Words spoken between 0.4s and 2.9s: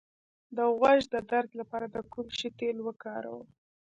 د غوږ د درد لپاره د کوم شي تېل